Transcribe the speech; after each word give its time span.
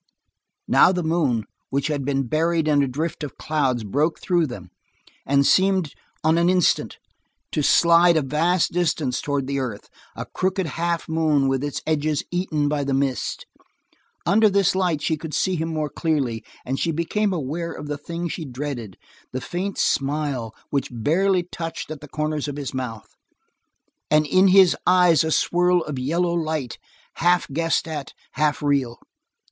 Now 0.67 0.91
the 0.91 1.03
moon, 1.03 1.43
which 1.69 1.85
had 1.85 2.03
been 2.03 2.25
buried 2.25 2.67
in 2.67 2.81
a 2.81 2.87
drift 2.87 3.23
of 3.23 3.37
clouds, 3.37 3.83
broke 3.83 4.19
through 4.19 4.47
them, 4.47 4.71
and 5.27 5.45
seemed 5.45 5.93
in 6.25 6.39
an 6.39 6.49
instant 6.49 6.97
to 7.51 7.61
slide 7.61 8.17
a 8.17 8.23
vast 8.23 8.71
distance 8.71 9.21
towards 9.21 9.45
the 9.45 9.59
earth, 9.59 9.89
a 10.15 10.25
crooked 10.25 10.65
half 10.65 11.07
moon 11.07 11.47
with 11.47 11.63
its 11.63 11.83
edges 11.85 12.23
eaten 12.31 12.67
by 12.67 12.83
the 12.83 12.95
mist. 12.95 13.45
Under 14.25 14.49
this 14.49 14.73
light 14.73 15.03
she 15.03 15.17
could 15.17 15.35
see 15.35 15.55
him 15.55 15.69
more 15.69 15.87
clearly, 15.91 16.43
and 16.65 16.79
she 16.79 16.91
became 16.91 17.31
aware 17.31 17.71
of 17.71 17.85
the 17.85 17.99
thing 17.99 18.27
she 18.27 18.43
dreaded, 18.43 18.97
the 19.31 19.39
faint 19.39 19.77
smile 19.77 20.55
which 20.71 20.89
barely 20.91 21.43
touched 21.43 21.91
at 21.91 22.01
the 22.01 22.07
corners 22.09 22.47
of 22.47 22.55
his 22.57 22.73
mouth; 22.73 23.09
and 24.09 24.25
in 24.25 24.47
his 24.47 24.75
eyes 24.87 25.23
a 25.23 25.29
swirl 25.29 25.83
of 25.83 25.99
yellow 25.99 26.33
light, 26.33 26.79
half 27.17 27.47
guessed 27.49 27.87
at, 27.87 28.13
half 28.31 28.63
real. 28.63 28.97